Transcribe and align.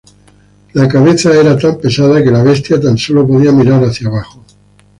La 0.73 0.87
cabeza 0.87 1.31
era 1.31 1.55
tan 1.55 1.77
pesada 1.77 2.23
que 2.23 2.31
la 2.37 2.41
bestia 2.41 2.81
tan 2.81 2.97
solo 2.97 3.27
podía 3.27 3.51
mirar 3.51 3.83
hacia 3.83 4.07
abajo. 4.07 4.43